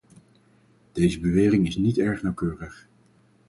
[0.91, 2.87] Deze bewering is niet erg nauwkeurig.